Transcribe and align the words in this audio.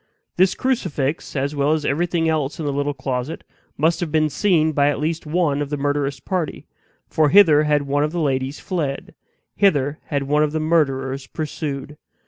This 0.35 0.55
crucifix, 0.55 1.35
as 1.35 1.55
well 1.55 1.73
as 1.73 1.85
everything 1.85 2.27
else 2.27 2.59
in 2.59 2.65
the 2.65 2.73
little 2.73 2.95
closet, 2.95 3.43
must 3.77 3.99
have 3.99 4.11
been 4.11 4.31
seen 4.31 4.71
by 4.71 4.87
one 4.87 4.91
at 4.91 4.99
least 4.99 5.27
of 5.27 5.69
the 5.69 5.77
murderous 5.77 6.19
party; 6.19 6.65
for 7.07 7.29
hither 7.29 7.65
had 7.65 7.83
one 7.83 8.03
of 8.03 8.11
the 8.11 8.19
ladies 8.19 8.59
fled; 8.59 9.13
hither 9.55 9.99
had 10.05 10.23
one 10.23 10.41
of 10.41 10.53
the 10.53 10.59
murderers 10.59 11.27
pursued. 11.27 11.97